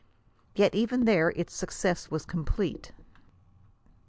[0.55, 2.91] Yet even there its success was complete.